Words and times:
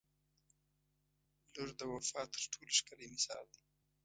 •لور 1.53 1.69
د 1.79 1.81
وفا 1.93 2.21
تر 2.33 2.43
ټولو 2.53 2.71
ښکلی 2.77 3.07
مثال 3.15 3.45
دی. 3.53 3.61